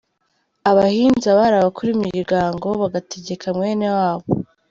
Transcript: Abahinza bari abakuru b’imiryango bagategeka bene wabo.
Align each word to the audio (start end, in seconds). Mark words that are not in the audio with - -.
Abahinza 0.69 1.27
bari 1.37 1.55
abakuru 1.61 1.87
b’imiryango 1.91 2.67
bagategeka 2.81 3.45
bene 3.57 3.87
wabo. 3.97 4.27